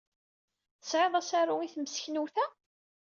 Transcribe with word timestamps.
Tesɛid 0.79 1.13
asaru 1.19 1.55
i 1.61 1.67
temseknewt-a? 1.73 2.45